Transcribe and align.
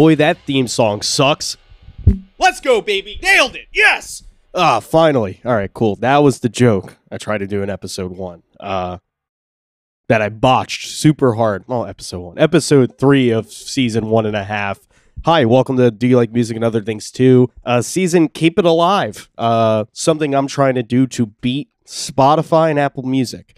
boy, 0.00 0.16
that 0.16 0.38
theme 0.46 0.66
song 0.66 1.02
sucks. 1.02 1.58
Let's 2.38 2.58
go, 2.58 2.80
baby. 2.80 3.20
Nailed 3.22 3.54
it. 3.54 3.66
Yes. 3.70 4.22
Ah, 4.54 4.80
finally. 4.80 5.42
All 5.44 5.54
right, 5.54 5.70
cool. 5.74 5.94
That 5.96 6.22
was 6.22 6.40
the 6.40 6.48
joke 6.48 6.96
I 7.12 7.18
tried 7.18 7.38
to 7.38 7.46
do 7.46 7.62
in 7.62 7.68
episode 7.68 8.12
one. 8.12 8.42
Uh, 8.58 8.96
that 10.08 10.22
I 10.22 10.30
botched 10.30 10.88
super 10.88 11.34
hard. 11.34 11.64
Well, 11.66 11.84
episode 11.84 12.20
one, 12.20 12.38
episode 12.38 12.96
three 12.96 13.28
of 13.28 13.52
season 13.52 14.08
one 14.08 14.24
and 14.24 14.34
a 14.34 14.44
half. 14.44 14.88
Hi, 15.26 15.44
welcome 15.44 15.76
to 15.76 15.90
Do 15.90 16.06
You 16.06 16.16
Like 16.16 16.32
Music 16.32 16.56
and 16.56 16.64
Other 16.64 16.80
Things 16.80 17.10
Too? 17.10 17.50
Uh, 17.62 17.82
season 17.82 18.30
Keep 18.30 18.58
It 18.58 18.64
Alive. 18.64 19.28
Uh, 19.36 19.84
something 19.92 20.34
I'm 20.34 20.46
trying 20.46 20.76
to 20.76 20.82
do 20.82 21.06
to 21.08 21.26
beat 21.26 21.68
Spotify 21.84 22.70
and 22.70 22.78
Apple 22.78 23.02
Music. 23.02 23.54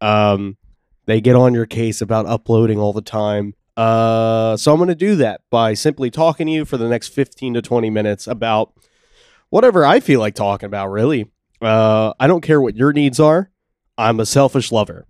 Um, 0.00 0.56
they 1.04 1.20
get 1.20 1.36
on 1.36 1.52
your 1.52 1.66
case 1.66 2.00
about 2.00 2.24
uploading 2.24 2.78
all 2.78 2.94
the 2.94 3.02
time. 3.02 3.52
Uh, 3.78 4.56
so 4.56 4.72
I'm 4.72 4.78
going 4.78 4.88
to 4.88 4.96
do 4.96 5.14
that 5.16 5.42
by 5.50 5.72
simply 5.74 6.10
talking 6.10 6.48
to 6.48 6.52
you 6.52 6.64
for 6.64 6.76
the 6.76 6.88
next 6.88 7.08
15 7.14 7.54
to 7.54 7.62
20 7.62 7.90
minutes 7.90 8.26
about 8.26 8.72
whatever 9.50 9.86
I 9.86 10.00
feel 10.00 10.18
like 10.18 10.34
talking 10.34 10.66
about, 10.66 10.88
really. 10.88 11.30
Uh, 11.62 12.12
I 12.18 12.26
don't 12.26 12.40
care 12.40 12.60
what 12.60 12.74
your 12.74 12.92
needs 12.92 13.20
are. 13.20 13.52
I'm 13.96 14.18
a 14.18 14.26
selfish 14.26 14.72
lover. 14.72 15.06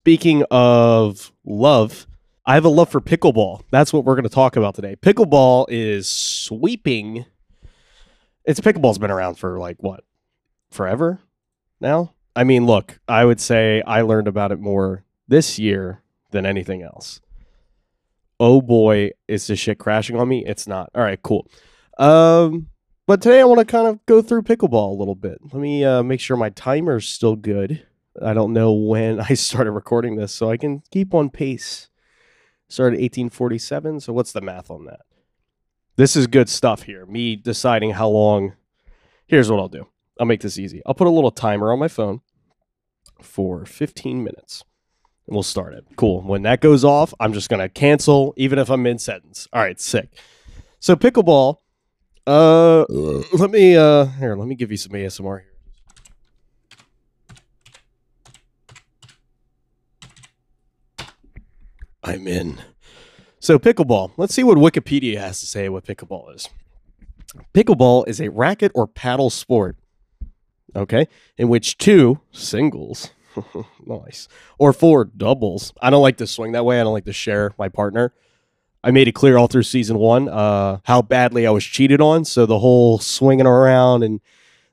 Speaking 0.00 0.44
of 0.50 1.30
love, 1.44 2.08
I 2.44 2.54
have 2.54 2.64
a 2.64 2.68
love 2.68 2.88
for 2.88 3.00
pickleball. 3.00 3.62
That's 3.70 3.92
what 3.92 4.04
we're 4.04 4.16
going 4.16 4.24
to 4.24 4.28
talk 4.28 4.56
about 4.56 4.74
today. 4.74 4.96
Pickleball 4.96 5.66
is 5.68 6.08
sweeping. 6.08 7.26
It's 8.44 8.58
pickleball's 8.58 8.98
been 8.98 9.12
around 9.12 9.36
for 9.36 9.60
like 9.60 9.76
what? 9.78 10.02
Forever 10.72 11.20
now? 11.80 12.12
I 12.34 12.42
mean, 12.42 12.66
look, 12.66 12.98
I 13.06 13.24
would 13.24 13.40
say 13.40 13.82
I 13.86 14.00
learned 14.00 14.26
about 14.26 14.50
it 14.50 14.58
more 14.58 15.04
this 15.28 15.60
year 15.60 16.02
than 16.32 16.44
anything 16.44 16.82
else. 16.82 17.20
Oh 18.40 18.60
boy, 18.60 19.10
is 19.28 19.46
this 19.46 19.58
shit 19.58 19.78
crashing 19.78 20.16
on 20.16 20.28
me? 20.28 20.44
It's 20.44 20.66
not. 20.66 20.90
All 20.94 21.02
right, 21.02 21.22
cool. 21.22 21.48
Um, 21.98 22.68
but 23.06 23.22
today 23.22 23.40
I 23.40 23.44
want 23.44 23.60
to 23.60 23.64
kind 23.64 23.86
of 23.86 24.04
go 24.06 24.22
through 24.22 24.42
pickleball 24.42 24.90
a 24.90 24.98
little 24.98 25.14
bit. 25.14 25.38
Let 25.42 25.60
me 25.60 25.84
uh, 25.84 26.02
make 26.02 26.20
sure 26.20 26.36
my 26.36 26.50
timer's 26.50 27.08
still 27.08 27.36
good. 27.36 27.86
I 28.20 28.34
don't 28.34 28.52
know 28.52 28.72
when 28.72 29.20
I 29.30 29.34
started 29.34 29.72
recording 29.72 30.16
this, 30.16 30.32
so 30.32 30.50
I 30.50 30.56
can 30.56 30.82
keep 30.90 31.14
on 31.14 31.30
pace. 31.30 31.88
Started 32.68 32.96
1847, 32.96 34.00
so 34.00 34.12
what's 34.12 34.32
the 34.32 34.40
math 34.40 34.70
on 34.70 34.86
that? 34.86 35.00
This 35.96 36.16
is 36.16 36.26
good 36.26 36.48
stuff 36.48 36.82
here. 36.82 37.06
Me 37.06 37.36
deciding 37.36 37.90
how 37.90 38.08
long. 38.08 38.54
Here's 39.26 39.50
what 39.50 39.60
I'll 39.60 39.68
do. 39.68 39.86
I'll 40.18 40.26
make 40.26 40.40
this 40.40 40.58
easy. 40.58 40.82
I'll 40.84 40.94
put 40.94 41.06
a 41.06 41.10
little 41.10 41.30
timer 41.30 41.72
on 41.72 41.78
my 41.78 41.88
phone 41.88 42.20
for 43.20 43.64
15 43.64 44.24
minutes. 44.24 44.64
We'll 45.26 45.42
start 45.42 45.74
it. 45.74 45.86
Cool. 45.96 46.20
When 46.22 46.42
that 46.42 46.60
goes 46.60 46.84
off, 46.84 47.14
I'm 47.18 47.32
just 47.32 47.48
gonna 47.48 47.68
cancel, 47.68 48.34
even 48.36 48.58
if 48.58 48.70
I'm 48.70 48.82
mid 48.82 49.00
sentence. 49.00 49.48
All 49.52 49.62
right, 49.62 49.80
sick. 49.80 50.10
So 50.80 50.96
pickleball. 50.96 51.58
Uh, 52.26 52.84
let 53.32 53.50
me 53.50 53.76
uh 53.76 54.04
here. 54.04 54.36
Let 54.36 54.48
me 54.48 54.54
give 54.54 54.70
you 54.70 54.76
some 54.76 54.92
ASMR 54.92 55.40
here. 55.40 55.50
I'm 62.02 62.26
in. 62.26 62.60
So 63.40 63.58
pickleball. 63.58 64.12
Let's 64.16 64.34
see 64.34 64.44
what 64.44 64.58
Wikipedia 64.58 65.18
has 65.18 65.40
to 65.40 65.46
say 65.46 65.68
what 65.68 65.84
pickleball 65.84 66.34
is. 66.34 66.48
Pickleball 67.54 68.06
is 68.06 68.20
a 68.20 68.28
racket 68.28 68.72
or 68.74 68.86
paddle 68.86 69.30
sport. 69.30 69.76
Okay, 70.76 71.06
in 71.38 71.48
which 71.48 71.78
two 71.78 72.20
singles 72.32 73.10
nice. 73.86 74.28
Or 74.58 74.72
four 74.72 75.04
doubles. 75.04 75.72
I 75.80 75.90
don't 75.90 76.02
like 76.02 76.18
to 76.18 76.26
swing 76.26 76.52
that 76.52 76.64
way. 76.64 76.80
I 76.80 76.84
don't 76.84 76.92
like 76.92 77.04
to 77.06 77.12
share 77.12 77.52
my 77.58 77.68
partner. 77.68 78.12
I 78.82 78.90
made 78.90 79.08
it 79.08 79.12
clear 79.12 79.38
all 79.38 79.46
through 79.46 79.62
season 79.62 79.98
one 79.98 80.28
uh, 80.28 80.78
how 80.84 81.00
badly 81.00 81.46
I 81.46 81.50
was 81.50 81.64
cheated 81.64 82.00
on. 82.00 82.24
So 82.24 82.44
the 82.44 82.58
whole 82.58 82.98
swinging 82.98 83.46
around 83.46 84.02
and 84.02 84.20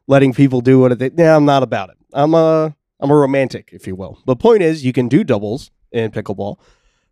letting 0.07 0.33
people 0.33 0.59
do 0.61 0.79
what 0.79 0.97
they 0.99 1.11
yeah, 1.15 1.35
I'm 1.35 1.45
not 1.45 1.63
about 1.63 1.89
it. 1.89 1.97
I'm 2.13 2.33
a 2.33 2.75
I'm 2.99 3.09
a 3.09 3.15
romantic, 3.15 3.69
if 3.71 3.87
you 3.87 3.95
will. 3.95 4.19
The 4.25 4.35
point 4.35 4.61
is, 4.61 4.85
you 4.85 4.93
can 4.93 5.07
do 5.07 5.23
doubles 5.23 5.71
in 5.91 6.11
pickleball. 6.11 6.57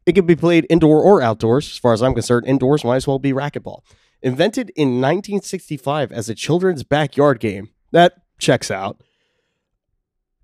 It 0.05 0.13
can 0.13 0.25
be 0.25 0.35
played 0.35 0.67
indoor 0.69 1.01
or 1.01 1.21
outdoors. 1.21 1.69
As 1.69 1.77
far 1.77 1.93
as 1.93 2.01
I'm 2.01 2.13
concerned, 2.13 2.45
indoors 2.47 2.83
might 2.83 2.97
as 2.97 3.07
well 3.07 3.19
be 3.19 3.31
racquetball. 3.31 3.81
Invented 4.21 4.71
in 4.75 5.01
1965 5.01 6.11
as 6.11 6.29
a 6.29 6.35
children's 6.35 6.83
backyard 6.83 7.39
game. 7.39 7.69
That 7.91 8.13
checks 8.37 8.69
out. 8.69 9.01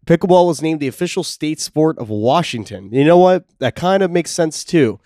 Pickleball 0.06 0.48
was 0.48 0.62
named 0.62 0.80
the 0.80 0.88
official 0.88 1.24
state 1.24 1.60
sport 1.60 1.98
of 1.98 2.10
Washington. 2.10 2.90
You 2.92 3.04
know 3.04 3.18
what? 3.18 3.46
That 3.60 3.76
kind 3.76 4.04
of 4.04 4.12
makes 4.12 4.32
sense 4.32 4.64
too. 4.64 5.00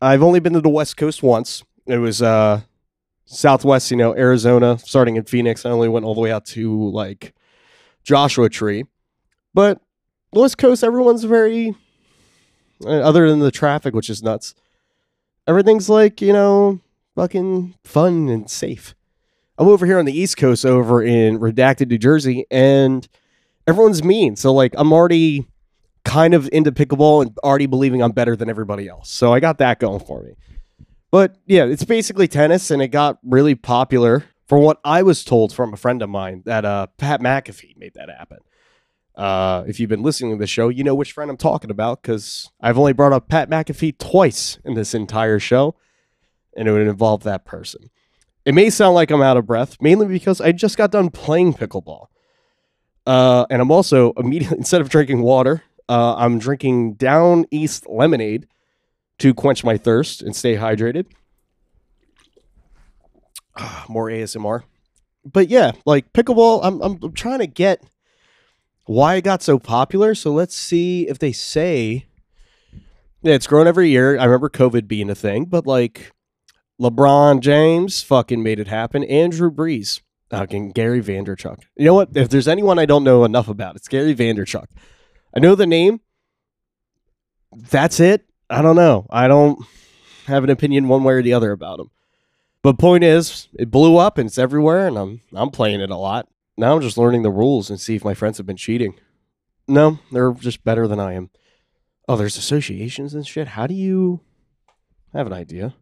I've 0.00 0.22
only 0.22 0.40
been 0.40 0.52
to 0.52 0.60
the 0.60 0.68
West 0.68 0.96
Coast 0.96 1.22
once. 1.22 1.64
It 1.86 1.98
was 1.98 2.22
uh, 2.22 2.62
Southwest, 3.24 3.90
you 3.90 3.96
know, 3.96 4.14
Arizona, 4.16 4.78
starting 4.78 5.16
in 5.16 5.24
Phoenix. 5.24 5.66
I 5.66 5.70
only 5.70 5.88
went 5.88 6.04
all 6.04 6.14
the 6.14 6.20
way 6.20 6.30
out 6.30 6.44
to 6.46 6.90
like 6.90 7.34
Joshua 8.04 8.48
Tree. 8.48 8.84
But 9.54 9.80
the 10.32 10.40
West 10.40 10.58
Coast, 10.58 10.84
everyone's 10.84 11.24
very, 11.24 11.74
uh, 12.84 12.88
other 12.88 13.28
than 13.28 13.40
the 13.40 13.50
traffic, 13.50 13.94
which 13.94 14.08
is 14.08 14.22
nuts, 14.22 14.54
everything's 15.46 15.88
like, 15.88 16.20
you 16.20 16.32
know, 16.32 16.80
fucking 17.14 17.74
fun 17.84 18.28
and 18.28 18.48
safe. 18.50 18.94
I'm 19.58 19.68
over 19.68 19.84
here 19.84 19.98
on 19.98 20.06
the 20.06 20.18
East 20.18 20.36
Coast, 20.36 20.64
over 20.64 21.02
in 21.02 21.38
Redacted, 21.38 21.88
New 21.88 21.98
Jersey, 21.98 22.46
and 22.50 23.06
everyone's 23.66 24.02
mean. 24.02 24.36
So 24.36 24.52
like 24.52 24.74
I'm 24.76 24.92
already 24.92 25.46
kind 26.04 26.34
of 26.34 26.48
into 26.52 26.72
pickleball 26.72 27.22
and 27.22 27.38
already 27.44 27.66
believing 27.66 28.02
I'm 28.02 28.12
better 28.12 28.36
than 28.36 28.50
everybody 28.50 28.88
else. 28.88 29.10
So 29.10 29.32
I 29.32 29.40
got 29.40 29.58
that 29.58 29.78
going 29.78 30.00
for 30.00 30.22
me. 30.22 30.32
But 31.10 31.36
yeah, 31.46 31.64
it's 31.64 31.84
basically 31.84 32.26
tennis 32.26 32.70
and 32.70 32.82
it 32.82 32.88
got 32.88 33.18
really 33.22 33.54
popular 33.54 34.24
from 34.46 34.62
what 34.62 34.80
I 34.84 35.02
was 35.02 35.24
told 35.24 35.54
from 35.54 35.72
a 35.72 35.76
friend 35.76 36.02
of 36.02 36.10
mine 36.10 36.42
that 36.46 36.64
uh, 36.64 36.86
Pat 36.98 37.20
McAfee 37.20 37.76
made 37.76 37.94
that 37.94 38.08
happen. 38.08 38.38
Uh, 39.14 39.64
if 39.66 39.78
you've 39.78 39.90
been 39.90 40.02
listening 40.02 40.32
to 40.32 40.38
the 40.38 40.46
show, 40.46 40.68
you 40.68 40.82
know 40.82 40.94
which 40.94 41.12
friend 41.12 41.30
I'm 41.30 41.36
talking 41.36 41.70
about 41.70 42.02
because 42.02 42.50
I've 42.60 42.78
only 42.78 42.94
brought 42.94 43.12
up 43.12 43.28
Pat 43.28 43.50
McAfee 43.50 43.98
twice 43.98 44.58
in 44.64 44.74
this 44.74 44.94
entire 44.94 45.38
show, 45.38 45.74
and 46.56 46.66
it 46.66 46.72
would 46.72 46.86
involve 46.86 47.22
that 47.24 47.44
person. 47.44 47.90
It 48.44 48.54
may 48.54 48.70
sound 48.70 48.94
like 48.94 49.10
I'm 49.10 49.22
out 49.22 49.36
of 49.36 49.46
breath, 49.46 49.76
mainly 49.80 50.06
because 50.06 50.40
I 50.40 50.52
just 50.52 50.78
got 50.78 50.90
done 50.90 51.10
playing 51.10 51.54
pickleball. 51.54 52.06
Uh, 53.06 53.46
and 53.50 53.60
I'm 53.60 53.70
also 53.70 54.12
immediately 54.12 54.58
instead 54.58 54.80
of 54.80 54.88
drinking 54.88 55.22
water, 55.22 55.62
uh, 55.88 56.14
I'm 56.16 56.38
drinking 56.38 56.94
Downeast 56.94 57.88
lemonade 57.88 58.46
to 59.18 59.34
quench 59.34 59.64
my 59.64 59.76
thirst 59.76 60.22
and 60.22 60.34
stay 60.34 60.56
hydrated. 60.56 61.06
Uh, 63.54 63.84
more 63.88 64.08
ASMR, 64.08 64.62
but 65.24 65.48
yeah, 65.48 65.72
like 65.84 66.12
pickleball. 66.14 66.60
I'm, 66.62 66.80
I'm 66.80 66.98
I'm 67.02 67.12
trying 67.12 67.40
to 67.40 67.46
get 67.46 67.82
why 68.84 69.16
it 69.16 69.24
got 69.24 69.42
so 69.42 69.58
popular. 69.58 70.14
So 70.14 70.32
let's 70.32 70.56
see 70.56 71.06
if 71.06 71.18
they 71.18 71.32
say 71.32 72.06
yeah, 73.22 73.34
it's 73.34 73.46
grown 73.46 73.66
every 73.66 73.90
year. 73.90 74.18
I 74.18 74.24
remember 74.24 74.48
COVID 74.48 74.88
being 74.88 75.08
a 75.08 75.14
thing, 75.14 75.44
but 75.44 75.66
like 75.66 76.12
LeBron 76.80 77.40
James 77.40 78.02
fucking 78.02 78.42
made 78.42 78.58
it 78.58 78.68
happen. 78.68 79.04
and 79.04 79.30
Drew 79.32 79.50
Brees 79.50 80.00
Fucking 80.32 80.72
Gary 80.72 81.02
Vaynerchuk. 81.02 81.58
You 81.76 81.84
know 81.84 81.94
what? 81.94 82.16
If 82.16 82.30
there's 82.30 82.48
anyone 82.48 82.78
I 82.78 82.86
don't 82.86 83.04
know 83.04 83.24
enough 83.24 83.48
about, 83.48 83.76
it's 83.76 83.86
Gary 83.86 84.14
Vaynerchuk. 84.14 84.64
I 85.36 85.40
know 85.40 85.54
the 85.54 85.66
name. 85.66 86.00
That's 87.54 88.00
it. 88.00 88.24
I 88.48 88.62
don't 88.62 88.76
know. 88.76 89.06
I 89.10 89.28
don't 89.28 89.62
have 90.26 90.42
an 90.42 90.48
opinion 90.48 90.88
one 90.88 91.04
way 91.04 91.12
or 91.12 91.22
the 91.22 91.34
other 91.34 91.52
about 91.52 91.80
him. 91.80 91.90
But 92.62 92.78
point 92.78 93.04
is, 93.04 93.48
it 93.58 93.70
blew 93.70 93.98
up 93.98 94.16
and 94.16 94.26
it's 94.26 94.38
everywhere, 94.38 94.88
and 94.88 94.96
I'm 94.96 95.20
I'm 95.34 95.50
playing 95.50 95.82
it 95.82 95.90
a 95.90 95.96
lot. 95.96 96.28
Now 96.56 96.74
I'm 96.74 96.80
just 96.80 96.96
learning 96.96 97.24
the 97.24 97.30
rules 97.30 97.68
and 97.68 97.78
see 97.78 97.96
if 97.96 98.04
my 98.04 98.14
friends 98.14 98.38
have 98.38 98.46
been 98.46 98.56
cheating. 98.56 98.94
No, 99.68 99.98
they're 100.10 100.32
just 100.32 100.64
better 100.64 100.88
than 100.88 100.98
I 100.98 101.12
am. 101.12 101.28
Oh, 102.08 102.16
there's 102.16 102.38
associations 102.38 103.12
and 103.12 103.26
shit. 103.26 103.48
How 103.48 103.66
do 103.66 103.74
you 103.74 104.20
I 105.12 105.18
have 105.18 105.26
an 105.26 105.34
idea? 105.34 105.74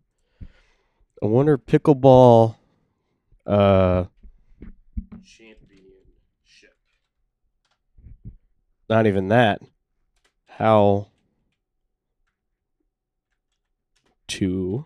I 1.23 1.27
wonder 1.27 1.57
pickleball 1.57 2.57
uh 3.47 4.07
Not 8.91 9.07
even 9.07 9.29
that. 9.29 9.63
How 10.47 11.07
to 14.29 14.85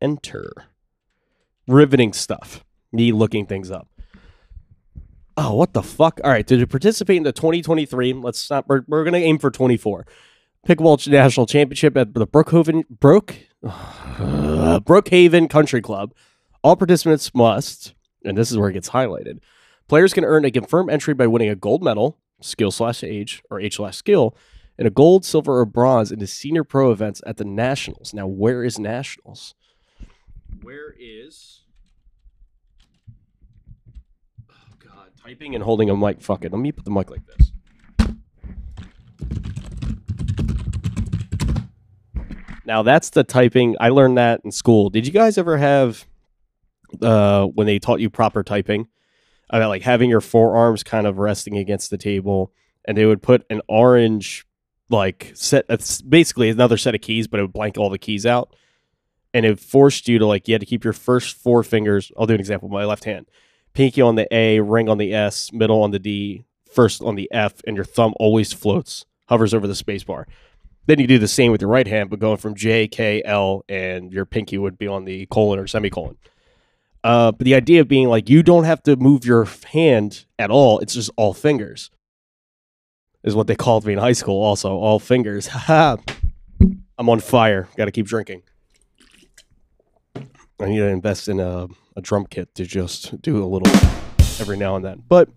enter. 0.00 0.52
Riveting 1.66 2.12
stuff. 2.12 2.64
Me 2.92 3.12
looking 3.12 3.44
things 3.44 3.70
up. 3.70 3.88
Oh, 5.36 5.54
what 5.54 5.74
the 5.74 5.82
fuck? 5.82 6.20
All 6.24 6.30
right, 6.30 6.46
to 6.46 6.66
participate 6.66 7.16
in 7.18 7.22
the 7.24 7.32
2023, 7.32 8.12
let's 8.14 8.48
not, 8.50 8.68
we're, 8.68 8.82
we're 8.88 9.04
going 9.04 9.14
to 9.14 9.20
aim 9.20 9.38
for 9.38 9.50
24. 9.50 10.06
Pickleball 10.66 11.06
National 11.08 11.46
Championship 11.46 11.96
at 11.96 12.14
the 12.14 12.26
Brookhaven, 12.26 12.84
Brook, 12.88 13.34
uh, 13.62 14.80
Brookhaven 14.84 15.50
Country 15.50 15.80
Club. 15.80 16.14
All 16.62 16.76
participants 16.76 17.34
must, 17.34 17.94
and 18.24 18.38
this 18.38 18.50
is 18.50 18.58
where 18.58 18.70
it 18.70 18.74
gets 18.74 18.90
highlighted, 18.90 19.40
Players 19.90 20.14
can 20.14 20.24
earn 20.24 20.44
a 20.44 20.52
confirmed 20.52 20.88
entry 20.88 21.14
by 21.14 21.26
winning 21.26 21.48
a 21.48 21.56
gold 21.56 21.82
medal, 21.82 22.16
skill 22.40 22.70
slash 22.70 23.02
age, 23.04 23.42
or 23.50 23.60
age 23.60 23.76
slash 23.76 23.96
skill, 23.96 24.36
and 24.78 24.86
a 24.86 24.90
gold, 24.90 25.24
silver, 25.24 25.58
or 25.58 25.64
bronze 25.64 26.10
in 26.10 26.18
the 26.18 26.26
senior 26.26 26.64
pro 26.64 26.90
events 26.90 27.22
at 27.26 27.36
the 27.36 27.44
Nationals. 27.44 28.14
Now, 28.14 28.26
where 28.26 28.64
is 28.64 28.78
Nationals? 28.78 29.54
Where 30.62 30.94
is? 30.98 31.60
Oh 34.50 34.54
God, 34.78 35.10
typing 35.22 35.54
and 35.54 35.64
holding 35.64 35.90
a 35.90 35.96
mic. 35.96 36.20
Fuck 36.20 36.44
it. 36.44 36.52
Let 36.52 36.60
me 36.60 36.72
put 36.72 36.84
the 36.84 36.90
mic 36.90 37.10
like 37.10 37.22
this. 37.26 37.52
Now 42.64 42.82
that's 42.82 43.10
the 43.10 43.24
typing. 43.24 43.74
I 43.80 43.88
learned 43.88 44.16
that 44.18 44.42
in 44.44 44.52
school. 44.52 44.90
Did 44.90 45.06
you 45.06 45.12
guys 45.12 45.38
ever 45.38 45.56
have 45.58 46.06
uh 47.02 47.46
when 47.46 47.66
they 47.66 47.78
taught 47.78 48.00
you 48.00 48.10
proper 48.10 48.42
typing 48.42 48.86
about 49.50 49.68
like 49.68 49.82
having 49.82 50.08
your 50.08 50.20
forearms 50.20 50.82
kind 50.82 51.06
of 51.06 51.18
resting 51.18 51.56
against 51.56 51.90
the 51.90 51.98
table 51.98 52.52
and 52.84 52.96
they 52.96 53.04
would 53.04 53.22
put 53.22 53.44
an 53.50 53.60
orange 53.68 54.46
like 54.88 55.32
set 55.34 55.66
basically 56.08 56.48
another 56.48 56.76
set 56.76 56.94
of 56.94 57.00
keys 57.00 57.26
but 57.28 57.38
it 57.38 57.42
would 57.42 57.52
blank 57.52 57.76
all 57.76 57.90
the 57.90 57.98
keys 57.98 58.24
out. 58.24 58.54
And 59.32 59.46
it 59.46 59.60
forced 59.60 60.08
you 60.08 60.18
to 60.18 60.26
like 60.26 60.48
you 60.48 60.54
had 60.54 60.60
to 60.60 60.66
keep 60.66 60.82
your 60.82 60.92
first 60.92 61.36
four 61.36 61.62
fingers 61.62 62.10
I'll 62.18 62.26
do 62.26 62.34
an 62.34 62.40
example 62.40 62.68
with 62.68 62.74
my 62.74 62.84
left 62.84 63.04
hand 63.04 63.26
pinky 63.74 64.00
on 64.00 64.16
the 64.16 64.32
A 64.34 64.60
ring 64.60 64.88
on 64.88 64.98
the 64.98 65.14
S 65.14 65.52
middle 65.52 65.82
on 65.82 65.90
the 65.90 65.98
D 65.98 66.44
first 66.72 67.02
on 67.02 67.16
the 67.16 67.28
F 67.32 67.60
and 67.66 67.76
your 67.76 67.84
thumb 67.84 68.14
always 68.18 68.52
floats 68.52 69.04
hovers 69.28 69.54
over 69.54 69.66
the 69.66 69.74
space 69.74 70.04
bar. 70.04 70.26
Then 70.86 70.98
you 70.98 71.06
do 71.06 71.18
the 71.18 71.28
same 71.28 71.52
with 71.52 71.60
your 71.60 71.70
right 71.70 71.86
hand 71.86 72.10
but 72.10 72.18
going 72.18 72.38
from 72.38 72.54
J 72.54 72.88
K 72.88 73.22
L 73.24 73.64
and 73.68 74.12
your 74.12 74.26
pinky 74.26 74.58
would 74.58 74.78
be 74.78 74.86
on 74.86 75.04
the 75.04 75.26
colon 75.26 75.58
or 75.58 75.66
semicolon 75.66 76.16
uh, 77.04 77.32
but 77.32 77.44
the 77.44 77.54
idea 77.54 77.80
of 77.80 77.88
being 77.88 78.08
like 78.08 78.28
you 78.28 78.42
don't 78.42 78.64
have 78.64 78.82
to 78.84 78.96
move 78.96 79.24
your 79.24 79.46
hand 79.72 80.24
at 80.38 80.50
all; 80.50 80.78
it's 80.80 80.94
just 80.94 81.10
all 81.16 81.32
fingers, 81.32 81.90
is 83.22 83.34
what 83.34 83.46
they 83.46 83.56
called 83.56 83.84
me 83.84 83.92
in 83.92 83.98
high 83.98 84.12
school. 84.12 84.42
Also, 84.42 84.70
all 84.76 84.98
fingers. 84.98 85.48
I'm 85.68 87.08
on 87.08 87.20
fire. 87.20 87.68
Got 87.76 87.86
to 87.86 87.92
keep 87.92 88.06
drinking. 88.06 88.42
I 90.60 90.66
need 90.66 90.78
to 90.78 90.88
invest 90.88 91.28
in 91.28 91.40
a, 91.40 91.68
a 91.96 92.02
drum 92.02 92.26
kit 92.28 92.54
to 92.56 92.66
just 92.66 93.20
do 93.22 93.42
a 93.42 93.46
little 93.46 93.72
every 94.38 94.58
now 94.58 94.76
and 94.76 94.84
then. 94.84 95.02
But 95.08 95.30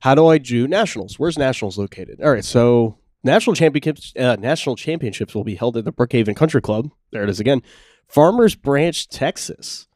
how 0.00 0.14
do 0.14 0.26
I 0.28 0.38
do 0.38 0.66
nationals? 0.68 1.18
Where's 1.18 1.38
nationals 1.38 1.76
located? 1.76 2.20
All 2.22 2.30
right, 2.30 2.44
so 2.44 2.98
national 3.24 3.56
championships 3.56 4.12
uh, 4.16 4.36
national 4.36 4.76
championships 4.76 5.34
will 5.34 5.44
be 5.44 5.56
held 5.56 5.76
at 5.76 5.84
the 5.84 5.92
Brookhaven 5.92 6.36
Country 6.36 6.62
Club. 6.62 6.90
There 7.12 7.22
it 7.22 7.28
is 7.28 7.40
again, 7.40 7.62
Farmers 8.06 8.54
Branch, 8.54 9.08
Texas. 9.08 9.87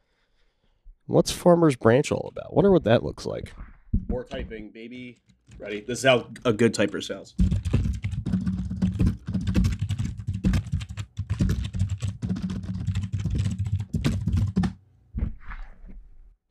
What's 1.12 1.30
Farmers 1.30 1.76
Branch 1.76 2.10
all 2.10 2.32
about? 2.34 2.54
Wonder 2.54 2.70
what 2.70 2.84
that 2.84 3.02
looks 3.02 3.26
like. 3.26 3.52
More 4.08 4.24
typing, 4.24 4.70
baby. 4.70 5.20
Ready? 5.58 5.82
This 5.82 5.98
is 5.98 6.04
how 6.06 6.28
a 6.46 6.54
good 6.54 6.74
typer 6.74 7.04
sounds. 7.04 7.34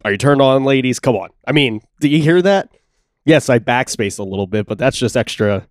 Are 0.06 0.12
you 0.12 0.19
turned 0.19 0.44
on, 0.44 0.63
ladies? 0.63 1.00
Come 1.00 1.16
on. 1.16 1.30
I 1.48 1.54
mean, 1.54 1.81
do 2.00 2.08
you 2.08 2.22
hear 2.22 2.40
that? 2.44 2.69
Yes, 3.25 3.50
I 3.50 3.58
backspace 3.58 4.19
a 4.19 4.24
little 4.24 4.46
bit, 4.46 4.68
but 4.68 4.78
that's 4.78 4.98
just 4.98 5.18
extra 5.18 5.68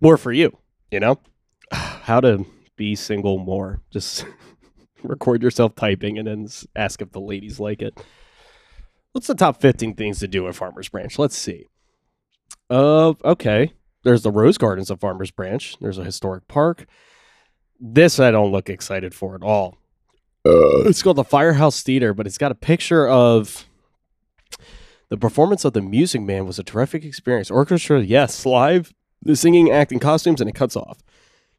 more 0.00 0.16
for 0.16 0.32
you, 0.32 0.58
you 0.90 0.98
know? 0.98 1.20
How 1.70 2.20
to 2.20 2.44
be 2.74 2.96
single 2.96 3.38
more. 3.38 3.80
Just 3.92 4.26
record 5.02 5.42
yourself 5.42 5.74
typing 5.74 6.18
and 6.18 6.26
then 6.26 6.48
ask 6.76 7.00
if 7.02 7.12
the 7.12 7.20
ladies 7.20 7.60
like 7.60 7.82
it. 7.82 7.98
What's 9.12 9.26
the 9.26 9.34
top 9.34 9.60
15 9.60 9.94
things 9.94 10.20
to 10.20 10.28
do 10.28 10.46
at 10.46 10.54
Farmers 10.54 10.88
Branch? 10.88 11.18
Let's 11.18 11.36
see. 11.36 11.66
Uh, 12.68 13.14
okay. 13.24 13.72
There's 14.02 14.22
the 14.22 14.30
Rose 14.30 14.56
Gardens 14.56 14.90
of 14.90 15.00
Farmers 15.00 15.30
Branch. 15.30 15.76
There's 15.80 15.98
a 15.98 16.04
historic 16.04 16.48
park. 16.48 16.86
This 17.78 18.20
I 18.20 18.30
don't 18.30 18.52
look 18.52 18.70
excited 18.70 19.14
for 19.14 19.34
at 19.34 19.42
all. 19.42 19.78
It's 20.44 21.02
called 21.02 21.16
the 21.16 21.24
Firehouse 21.24 21.82
Theater, 21.82 22.14
but 22.14 22.26
it's 22.26 22.38
got 22.38 22.52
a 22.52 22.54
picture 22.54 23.06
of 23.06 23.66
the 25.10 25.16
performance 25.16 25.64
of 25.64 25.72
the 25.72 25.82
Music 25.82 26.22
Man 26.22 26.46
was 26.46 26.58
a 26.58 26.62
terrific 26.62 27.04
experience. 27.04 27.50
Orchestra, 27.50 28.00
yes, 28.00 28.46
live, 28.46 28.94
the 29.22 29.36
singing, 29.36 29.70
acting, 29.70 29.98
costumes, 29.98 30.40
and 30.40 30.48
it 30.48 30.54
cuts 30.54 30.76
off 30.76 31.02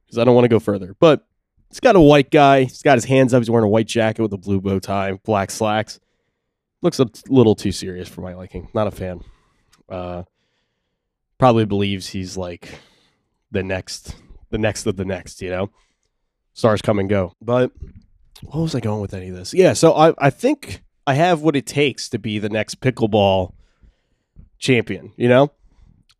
because 0.06 0.18
I 0.18 0.24
don't 0.24 0.34
want 0.34 0.46
to 0.46 0.50
go 0.50 0.60
further. 0.60 0.96
But 1.00 1.28
He's 1.72 1.80
got 1.80 1.96
a 1.96 2.02
white 2.02 2.30
guy. 2.30 2.64
He's 2.64 2.82
got 2.82 2.98
his 2.98 3.06
hands 3.06 3.34
up. 3.34 3.40
He's 3.40 3.50
wearing 3.50 3.66
a 3.66 3.70
white 3.70 3.88
jacket 3.88 4.22
with 4.22 4.34
a 4.34 4.38
blue 4.38 4.60
bow 4.60 4.80
tie, 4.80 5.14
black 5.24 5.50
slacks. 5.50 6.02
Looks 6.82 7.00
a 7.00 7.08
little 7.30 7.56
too 7.56 7.72
serious 7.72 8.10
for 8.10 8.20
my 8.20 8.34
liking. 8.34 8.68
Not 8.74 8.88
a 8.88 8.92
fan. 8.92 9.22
Uh, 9.88 10.24
probably 11.38 11.64
believes 11.64 12.10
he's 12.10 12.36
like 12.36 12.68
the 13.52 13.64
next, 13.64 14.16
the 14.50 14.58
next 14.58 14.86
of 14.86 14.98
the 14.98 15.06
next. 15.06 15.42
You 15.42 15.50
know, 15.50 15.70
stars 16.54 16.82
come 16.82 17.00
and 17.00 17.10
go. 17.10 17.36
But 17.42 17.72
what 18.44 18.60
was 18.60 18.76
I 18.76 18.82
going 18.82 19.00
with 19.00 19.14
any 19.14 19.30
of 19.30 19.36
this? 19.36 19.54
Yeah, 19.54 19.72
so 19.72 19.94
I 19.94 20.14
I 20.18 20.30
think 20.30 20.84
I 21.08 21.14
have 21.14 21.42
what 21.42 21.56
it 21.56 21.66
takes 21.66 22.10
to 22.10 22.20
be 22.20 22.38
the 22.38 22.50
next 22.50 22.82
pickleball 22.82 23.54
champion. 24.60 25.14
You 25.16 25.30
know, 25.30 25.52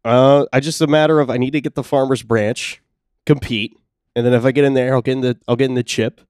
uh, 0.06 0.46
I 0.54 0.62
just 0.62 0.80
a 0.80 0.88
matter 0.88 1.20
of 1.20 1.30
I 1.30 1.36
need 1.36 1.52
to 1.52 1.62
get 1.62 1.76
the 1.76 1.84
farmers 1.84 2.24
branch, 2.24 2.82
compete 3.26 3.76
and 4.16 4.26
then 4.26 4.34
if 4.34 4.46
I 4.46 4.52
get 4.52 4.66
in 4.66 4.74
there, 4.74 4.94
I'll 4.94 5.02
get 5.02 5.14
in 5.14 5.22
the 5.22 5.38
I'll 5.48 5.56
get 5.56 5.70
in 5.70 5.76
the 5.76 5.84
chip. 5.84 6.22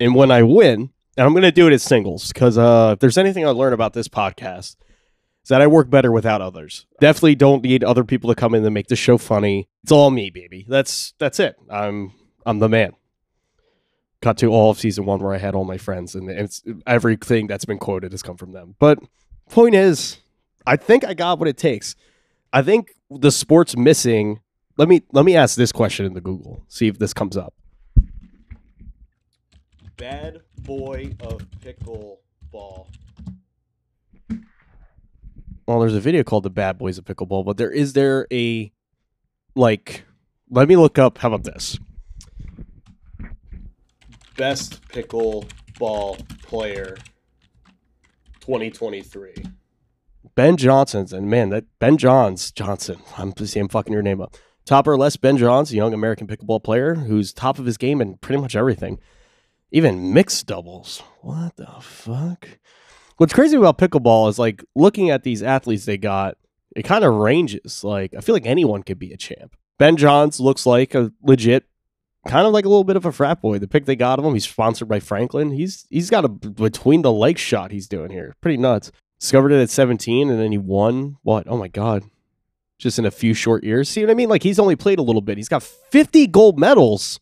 And 0.00 0.14
when 0.14 0.30
I 0.30 0.42
win, 0.42 0.90
and 1.16 1.26
I'm 1.26 1.32
going 1.32 1.42
to 1.42 1.52
do 1.52 1.66
it 1.68 1.72
as 1.72 1.82
singles 1.82 2.28
because 2.28 2.58
uh, 2.58 2.92
if 2.94 3.00
there's 3.00 3.18
anything 3.18 3.46
I 3.46 3.50
learn 3.50 3.72
about 3.72 3.92
this 3.92 4.08
podcast, 4.08 4.76
is 5.42 5.48
that 5.48 5.60
I 5.60 5.66
work 5.66 5.90
better 5.90 6.10
without 6.10 6.40
others. 6.40 6.86
Definitely 7.00 7.34
don't 7.34 7.62
need 7.62 7.84
other 7.84 8.04
people 8.04 8.30
to 8.30 8.34
come 8.34 8.54
in 8.54 8.64
and 8.64 8.74
make 8.74 8.88
the 8.88 8.96
show 8.96 9.18
funny. 9.18 9.68
It's 9.82 9.92
all 9.92 10.10
me, 10.10 10.30
baby. 10.30 10.64
That's 10.68 11.14
that's 11.18 11.38
it. 11.40 11.56
I'm 11.70 12.12
I'm 12.46 12.58
the 12.58 12.68
man. 12.68 12.92
Cut 14.20 14.38
to 14.38 14.46
all 14.46 14.70
of 14.70 14.78
season 14.78 15.04
one 15.04 15.20
where 15.20 15.34
I 15.34 15.38
had 15.38 15.54
all 15.54 15.64
my 15.64 15.78
friends, 15.78 16.14
and 16.14 16.30
it's 16.30 16.62
everything 16.86 17.48
that's 17.48 17.64
been 17.64 17.78
quoted 17.78 18.12
has 18.12 18.22
come 18.22 18.36
from 18.36 18.52
them. 18.52 18.76
But 18.78 19.00
point 19.50 19.74
is, 19.74 20.18
I 20.64 20.76
think 20.76 21.04
I 21.04 21.14
got 21.14 21.40
what 21.40 21.48
it 21.48 21.58
takes. 21.58 21.96
I 22.52 22.62
think 22.62 22.92
the 23.10 23.32
sport's 23.32 23.76
missing 23.76 24.40
let 24.76 24.88
me 24.88 25.02
let 25.12 25.24
me 25.24 25.36
ask 25.36 25.56
this 25.56 25.72
question 25.72 26.06
in 26.06 26.14
the 26.14 26.20
Google. 26.20 26.64
See 26.68 26.88
if 26.88 26.98
this 26.98 27.12
comes 27.12 27.36
up. 27.36 27.54
Bad 29.96 30.40
boy 30.62 31.14
of 31.20 31.46
pickleball. 31.60 32.86
Well, 35.66 35.80
there's 35.80 35.94
a 35.94 36.00
video 36.00 36.24
called 36.24 36.42
"The 36.42 36.50
Bad 36.50 36.78
Boys 36.78 36.98
of 36.98 37.04
Pickleball," 37.04 37.44
but 37.44 37.56
there 37.56 37.70
is 37.70 37.92
there 37.92 38.26
a 38.32 38.72
like? 39.54 40.04
Let 40.50 40.68
me 40.68 40.76
look 40.76 40.98
up. 40.98 41.18
How 41.18 41.28
about 41.32 41.44
this? 41.44 41.78
Best 44.36 44.82
pickleball 44.88 46.26
player, 46.42 46.96
2023. 48.40 49.34
Ben 50.34 50.56
Johnson's 50.56 51.12
and 51.12 51.28
man, 51.28 51.50
that 51.50 51.64
Ben 51.78 51.96
Johns 51.96 52.50
Johnson. 52.50 52.98
I'm 53.18 53.36
see 53.36 53.60
I'm 53.60 53.68
fucking 53.68 53.92
your 53.92 54.02
name 54.02 54.20
up. 54.20 54.36
Top 54.64 54.86
or 54.86 54.96
less, 54.96 55.16
Ben 55.16 55.36
Johns, 55.36 55.72
a 55.72 55.76
young 55.76 55.92
American 55.92 56.26
pickleball 56.26 56.62
player 56.62 56.94
who's 56.94 57.32
top 57.32 57.58
of 57.58 57.66
his 57.66 57.76
game 57.76 58.00
in 58.00 58.16
pretty 58.18 58.40
much 58.40 58.54
everything, 58.54 59.00
even 59.72 60.12
mixed 60.12 60.46
doubles. 60.46 61.02
What 61.20 61.56
the 61.56 61.80
fuck? 61.80 62.48
What's 63.16 63.32
crazy 63.32 63.56
about 63.56 63.78
pickleball 63.78 64.28
is 64.28 64.38
like 64.38 64.64
looking 64.74 65.10
at 65.10 65.24
these 65.24 65.42
athletes 65.42 65.84
they 65.84 65.98
got, 65.98 66.36
it 66.76 66.84
kind 66.84 67.04
of 67.04 67.14
ranges. 67.14 67.82
Like, 67.82 68.14
I 68.16 68.20
feel 68.20 68.34
like 68.34 68.46
anyone 68.46 68.84
could 68.84 68.98
be 68.98 69.12
a 69.12 69.16
champ. 69.16 69.56
Ben 69.78 69.96
Johns 69.96 70.38
looks 70.38 70.64
like 70.64 70.94
a 70.94 71.12
legit, 71.22 71.64
kind 72.28 72.46
of 72.46 72.52
like 72.52 72.64
a 72.64 72.68
little 72.68 72.84
bit 72.84 72.96
of 72.96 73.04
a 73.04 73.10
frat 73.10 73.42
boy. 73.42 73.58
The 73.58 73.66
pick 73.66 73.84
they 73.84 73.96
got 73.96 74.20
of 74.20 74.24
him, 74.24 74.34
he's 74.34 74.48
sponsored 74.48 74.88
by 74.88 75.00
Franklin. 75.00 75.50
He's 75.50 75.86
he's 75.90 76.08
got 76.08 76.24
a 76.24 76.28
between 76.28 77.02
the 77.02 77.12
leg 77.12 77.36
shot 77.36 77.72
he's 77.72 77.88
doing 77.88 78.10
here. 78.12 78.36
Pretty 78.40 78.58
nuts. 78.58 78.92
Discovered 79.18 79.52
it 79.52 79.62
at 79.62 79.70
17 79.70 80.30
and 80.30 80.38
then 80.38 80.52
he 80.52 80.58
won 80.58 81.16
what? 81.22 81.46
Oh 81.48 81.56
my 81.56 81.68
god 81.68 82.04
just 82.82 82.98
in 82.98 83.06
a 83.06 83.10
few 83.10 83.32
short 83.32 83.62
years. 83.62 83.88
See 83.88 84.02
what 84.02 84.10
I 84.10 84.14
mean? 84.14 84.28
Like 84.28 84.42
he's 84.42 84.58
only 84.58 84.74
played 84.74 84.98
a 84.98 85.02
little 85.02 85.22
bit. 85.22 85.36
He's 85.38 85.48
got 85.48 85.62
50 85.62 86.26
gold 86.26 86.58
medals. 86.58 87.20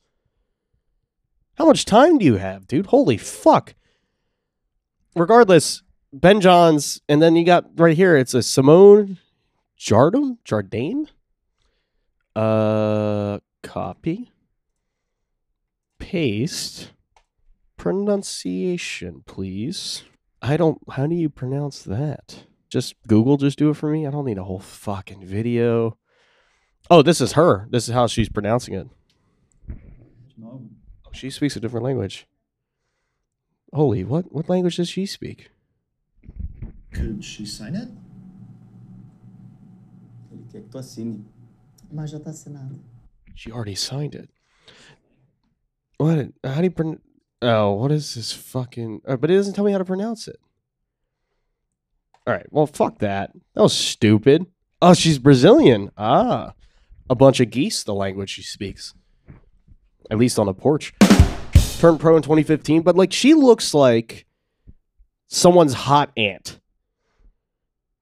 How 1.56 1.66
much 1.66 1.84
time 1.84 2.16
do 2.16 2.24
you 2.24 2.36
have, 2.36 2.66
dude? 2.66 2.86
Holy 2.86 3.18
fuck. 3.18 3.74
Regardless, 5.14 5.82
Ben 6.12 6.40
Johns, 6.40 7.02
and 7.08 7.20
then 7.20 7.36
you 7.36 7.44
got 7.44 7.66
right 7.76 7.96
here, 7.96 8.16
it's 8.16 8.32
a 8.32 8.42
Simone 8.42 9.18
Jardum? 9.78 10.38
Jardame? 10.44 11.08
Uh 12.34 13.40
copy. 13.62 14.32
Paste. 15.98 16.92
Pronunciation, 17.76 19.24
please. 19.26 20.04
I 20.40 20.56
don't 20.56 20.78
how 20.92 21.06
do 21.06 21.14
you 21.14 21.28
pronounce 21.28 21.82
that? 21.82 22.44
Just 22.70 22.94
Google 23.06 23.36
just 23.36 23.58
do 23.58 23.70
it 23.70 23.74
for 23.74 23.90
me. 23.90 24.06
I 24.06 24.10
don't 24.10 24.24
need 24.24 24.38
a 24.38 24.44
whole 24.44 24.60
fucking 24.60 25.24
video. 25.26 25.98
Oh, 26.90 27.02
this 27.02 27.20
is 27.20 27.32
her. 27.32 27.66
This 27.70 27.88
is 27.88 27.94
how 27.94 28.06
she's 28.06 28.28
pronouncing 28.28 28.74
it. 28.74 28.86
Oh, 30.42 30.62
she 31.12 31.30
speaks 31.30 31.56
a 31.56 31.60
different 31.60 31.84
language. 31.84 32.26
Holy, 33.72 34.04
what 34.04 34.32
what 34.32 34.48
language 34.48 34.76
does 34.76 34.88
she 34.88 35.06
speak? 35.06 35.50
Could 36.92 37.22
she 37.24 37.44
sign 37.46 37.74
it? 37.76 37.88
Ele 40.32 40.42
quer 40.50 40.60
que 40.62 40.68
tu 40.70 40.78
assine. 40.78 41.24
Mas 41.92 42.10
já 42.10 42.18
está 42.18 42.30
assinado. 42.30 42.78
She 43.34 43.50
already 43.52 43.74
signed 43.74 44.14
it. 44.14 44.30
What? 45.98 46.32
How 46.44 46.56
do 46.58 46.64
you 46.64 46.70
pron- 46.70 47.00
Oh, 47.42 47.72
what 47.72 47.90
is 47.90 48.14
this 48.14 48.32
fucking? 48.32 49.00
Uh, 49.06 49.16
but 49.16 49.30
it 49.30 49.36
doesn't 49.36 49.54
tell 49.54 49.64
me 49.64 49.72
how 49.72 49.78
to 49.78 49.84
pronounce 49.84 50.28
it. 50.28 50.38
All 52.26 52.34
right. 52.34 52.46
Well, 52.50 52.66
fuck 52.66 52.98
that. 52.98 53.32
That 53.54 53.62
was 53.62 53.72
stupid. 53.72 54.46
Oh, 54.82 54.94
she's 54.94 55.18
Brazilian. 55.18 55.90
Ah, 55.96 56.54
a 57.08 57.14
bunch 57.14 57.40
of 57.40 57.50
geese. 57.50 57.82
The 57.82 57.94
language 57.94 58.30
she 58.30 58.42
speaks. 58.42 58.94
At 60.10 60.18
least 60.18 60.38
on 60.38 60.48
a 60.48 60.54
porch. 60.54 60.94
Turned 61.78 62.00
pro 62.00 62.16
in 62.16 62.22
2015, 62.22 62.82
but 62.82 62.96
like 62.96 63.12
she 63.12 63.34
looks 63.34 63.72
like 63.72 64.26
someone's 65.28 65.72
hot 65.72 66.12
aunt. 66.16 66.60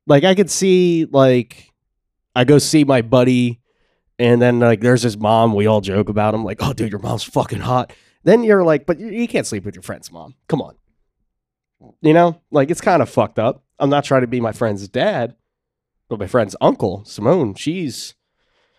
Like 0.06 0.25
I 0.25 0.34
could 0.34 0.50
see 0.50 1.06
like 1.10 1.70
I 2.34 2.44
go 2.44 2.58
see 2.58 2.84
my 2.84 3.02
buddy 3.02 3.60
and 4.18 4.42
then 4.42 4.58
like 4.58 4.80
there's 4.80 5.02
his 5.02 5.16
mom, 5.16 5.54
we 5.54 5.66
all 5.66 5.80
joke 5.80 6.08
about 6.08 6.34
him 6.34 6.44
like, 6.44 6.58
"Oh 6.60 6.72
dude, 6.72 6.90
your 6.90 7.00
mom's 7.00 7.22
fucking 7.22 7.60
hot." 7.60 7.92
Then 8.25 8.42
you're 8.42 8.64
like, 8.64 8.84
"But 8.84 8.98
you, 8.98 9.08
you 9.08 9.28
can't 9.28 9.46
sleep 9.46 9.64
with 9.64 9.76
your 9.76 9.82
friend's 9.82 10.10
mom." 10.10 10.34
Come 10.48 10.60
on. 10.60 10.75
You 12.00 12.12
know? 12.14 12.40
Like 12.50 12.70
it's 12.70 12.80
kind 12.80 13.00
of 13.00 13.08
fucked 13.08 13.38
up. 13.38 13.62
I'm 13.78 13.90
not 13.90 14.04
trying 14.04 14.23
to 14.23 14.26
be 14.26 14.40
my 14.40 14.52
friend's 14.52 14.88
dad, 14.88 15.37
but 16.08 16.18
my 16.18 16.26
friend's 16.26 16.56
uncle, 16.61 17.04
Simone, 17.04 17.54
she's 17.54 18.14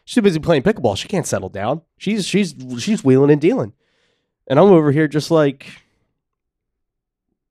she's 0.06 0.24
busy 0.24 0.40
playing 0.40 0.64
pickleball. 0.64 0.98
She 0.98 1.08
can't 1.08 1.28
settle 1.28 1.50
down. 1.50 1.82
She's 1.98 2.26
she's 2.26 2.56
she's 2.80 3.04
wheeling 3.04 3.32
and 3.32 3.42
dealing. 3.42 3.74
And 4.48 4.60
I'm 4.60 4.66
over 4.66 4.92
here 4.92 5.08
just 5.08 5.30
like 5.30 5.72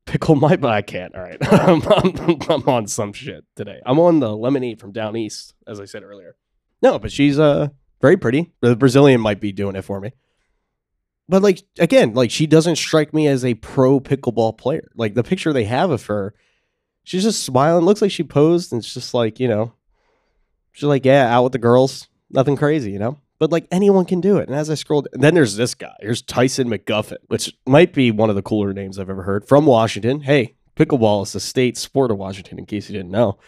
pickle 0.04 0.34
my 0.34 0.56
butt. 0.56 0.72
I 0.72 0.82
can't. 0.82 1.14
All 1.14 1.22
right. 1.22 1.38
I'm, 1.52 1.82
I'm, 1.82 2.38
I'm 2.48 2.68
on 2.68 2.86
some 2.88 3.12
shit 3.12 3.44
today. 3.54 3.80
I'm 3.86 4.00
on 4.00 4.20
the 4.20 4.36
lemonade 4.36 4.80
from 4.80 4.92
down 4.92 5.16
east, 5.16 5.54
as 5.66 5.80
I 5.80 5.84
said 5.84 6.02
earlier. 6.02 6.36
No, 6.82 6.98
but 6.98 7.12
she's 7.12 7.38
uh 7.38 7.68
very 8.00 8.16
pretty. 8.16 8.52
The 8.60 8.76
Brazilian 8.76 9.20
might 9.20 9.40
be 9.40 9.52
doing 9.52 9.76
it 9.76 9.82
for 9.82 10.00
me. 10.00 10.12
But 11.28 11.42
like 11.42 11.62
again, 11.78 12.14
like 12.14 12.30
she 12.30 12.46
doesn't 12.46 12.76
strike 12.76 13.14
me 13.14 13.26
as 13.28 13.44
a 13.44 13.54
pro 13.54 14.00
pickleball 14.00 14.58
player. 14.58 14.88
Like 14.96 15.14
the 15.14 15.22
picture 15.22 15.52
they 15.52 15.64
have 15.64 15.90
of 15.90 16.06
her, 16.06 16.34
she's 17.08 17.22
just 17.22 17.42
smiling. 17.42 17.84
Looks 17.84 18.02
like 18.02 18.10
she 18.10 18.22
posed, 18.22 18.72
and 18.72 18.80
it's 18.80 18.92
just 18.92 19.14
like 19.14 19.40
you 19.40 19.48
know, 19.48 19.72
she's 20.72 20.84
like 20.84 21.04
yeah, 21.04 21.34
out 21.34 21.44
with 21.44 21.52
the 21.52 21.58
girls, 21.58 22.06
nothing 22.30 22.56
crazy, 22.56 22.92
you 22.92 22.98
know. 22.98 23.18
But 23.38 23.50
like 23.50 23.66
anyone 23.70 24.04
can 24.04 24.20
do 24.20 24.38
it. 24.38 24.48
And 24.48 24.56
as 24.56 24.68
I 24.68 24.74
scrolled, 24.74 25.08
then 25.12 25.34
there's 25.34 25.56
this 25.56 25.74
guy. 25.74 25.94
Here's 26.00 26.22
Tyson 26.22 26.68
McGuffin, 26.68 27.18
which 27.28 27.56
might 27.66 27.92
be 27.92 28.10
one 28.10 28.30
of 28.30 28.36
the 28.36 28.42
cooler 28.42 28.72
names 28.72 28.98
I've 28.98 29.10
ever 29.10 29.22
heard 29.22 29.46
from 29.46 29.64
Washington. 29.64 30.20
Hey, 30.20 30.56
pickleball 30.76 31.22
is 31.22 31.32
the 31.32 31.40
state 31.40 31.76
sport 31.76 32.10
of 32.10 32.18
Washington, 32.18 32.58
in 32.58 32.66
case 32.66 32.90
you 32.90 32.96
didn't 32.96 33.12
know. 33.12 33.38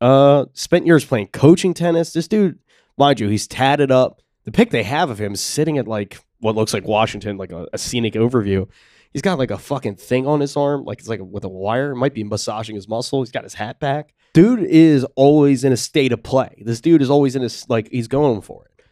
Uh, 0.00 0.46
spent 0.54 0.86
years 0.86 1.04
playing 1.04 1.26
coaching 1.28 1.74
tennis. 1.74 2.12
This 2.12 2.28
dude, 2.28 2.58
mind 2.96 3.20
you, 3.20 3.28
he's 3.28 3.46
tatted 3.46 3.90
up. 3.90 4.22
The 4.44 4.52
pic 4.52 4.70
they 4.70 4.84
have 4.84 5.10
of 5.10 5.20
him 5.20 5.36
sitting 5.36 5.76
at 5.76 5.86
like 5.86 6.18
what 6.38 6.54
looks 6.54 6.72
like 6.72 6.86
Washington, 6.86 7.36
like 7.36 7.52
a, 7.52 7.66
a 7.72 7.78
scenic 7.78 8.14
overview. 8.14 8.68
He's 9.12 9.22
got 9.22 9.38
like 9.38 9.50
a 9.50 9.58
fucking 9.58 9.96
thing 9.96 10.26
on 10.26 10.40
his 10.40 10.56
arm, 10.56 10.84
like 10.84 11.00
it's 11.00 11.08
like 11.08 11.20
with 11.20 11.44
a 11.44 11.48
wire. 11.48 11.94
Might 11.94 12.14
be 12.14 12.24
massaging 12.24 12.76
his 12.76 12.88
muscle. 12.88 13.22
He's 13.22 13.32
got 13.32 13.44
his 13.44 13.54
hat 13.54 13.80
back. 13.80 14.14
Dude 14.34 14.62
is 14.62 15.04
always 15.16 15.64
in 15.64 15.72
a 15.72 15.76
state 15.76 16.12
of 16.12 16.22
play. 16.22 16.62
This 16.64 16.80
dude 16.80 17.02
is 17.02 17.10
always 17.10 17.34
in 17.34 17.42
his 17.42 17.68
like 17.68 17.88
he's 17.90 18.06
going 18.06 18.40
for 18.42 18.66
it. 18.66 18.84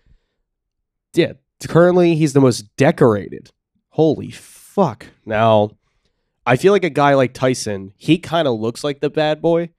Yeah, 1.15 1.33
currently 1.69 2.17
he's 2.17 2.33
the 2.33 2.41
most 2.41 2.77
decorated. 2.77 3.51
Holy 3.91 4.31
fuck! 4.31 5.07
Now, 5.25 5.71
I 6.45 6.57
feel 6.57 6.73
like 6.73 6.85
a 6.85 6.91
guy 6.91 7.15
like 7.15 7.33
Tyson, 7.33 7.93
he 7.97 8.19
kind 8.19 8.49
of 8.49 8.59
looks 8.59 8.83
like 8.83 9.01
the 9.01 9.11
bad 9.11 9.41
boy, 9.41 9.71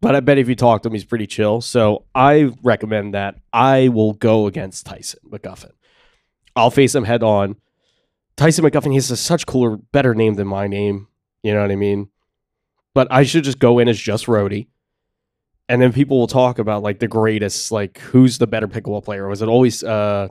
but 0.00 0.14
I 0.14 0.20
bet 0.20 0.38
if 0.38 0.48
you 0.48 0.54
talk 0.54 0.82
to 0.82 0.88
him, 0.88 0.92
he's 0.92 1.04
pretty 1.04 1.26
chill. 1.26 1.60
So 1.60 2.04
I 2.14 2.52
recommend 2.62 3.14
that 3.14 3.36
I 3.52 3.88
will 3.88 4.12
go 4.12 4.46
against 4.46 4.86
Tyson 4.86 5.20
McGuffin. 5.28 5.72
I'll 6.54 6.70
face 6.70 6.94
him 6.94 7.04
head 7.04 7.22
on. 7.22 7.56
Tyson 8.36 8.64
McGuffin, 8.64 8.90
he 8.90 8.96
has 8.96 9.10
a 9.10 9.16
such 9.16 9.46
cooler, 9.46 9.76
better 9.76 10.14
name 10.14 10.34
than 10.34 10.46
my 10.46 10.66
name. 10.66 11.08
You 11.42 11.54
know 11.54 11.60
what 11.60 11.70
I 11.70 11.76
mean? 11.76 12.08
But 12.94 13.08
I 13.10 13.22
should 13.24 13.44
just 13.44 13.58
go 13.58 13.78
in 13.78 13.88
as 13.88 13.98
just 13.98 14.28
Rody. 14.28 14.68
And 15.68 15.80
then 15.80 15.92
people 15.92 16.18
will 16.18 16.26
talk 16.26 16.58
about 16.58 16.82
like 16.82 16.98
the 16.98 17.08
greatest, 17.08 17.72
like 17.72 17.98
who's 17.98 18.38
the 18.38 18.46
better 18.46 18.68
pickleball 18.68 19.04
player? 19.04 19.28
Was 19.28 19.42
it 19.42 19.48
always 19.48 19.82
uh 19.82 20.28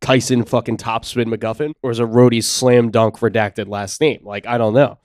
Tyson 0.00 0.44
fucking 0.44 0.78
topspin 0.78 1.32
McGuffin? 1.32 1.72
Or 1.82 1.90
is 1.90 2.00
it 2.00 2.04
Rody's 2.04 2.46
slam 2.46 2.90
dunk 2.90 3.18
redacted 3.18 3.68
last 3.68 4.00
name? 4.00 4.20
Like, 4.24 4.46
I 4.46 4.58
don't 4.58 4.72
know. 4.72 4.98